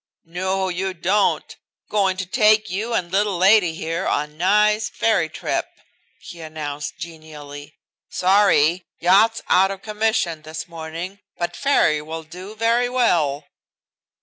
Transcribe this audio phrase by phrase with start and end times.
[0.25, 1.55] "No you don't
[1.87, 5.67] goin' to take you and little lady here on nice ferry trip,"
[6.17, 7.75] he announced genially.
[8.09, 13.45] "Sorry, yacht's out of commission this morning, but ferry will do very well."